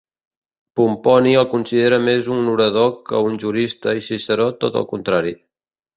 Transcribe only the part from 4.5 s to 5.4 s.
tot el contrari.